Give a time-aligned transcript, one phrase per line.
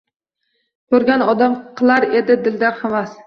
[0.95, 3.15] Ko‘rgan odam qilar edi dildan havas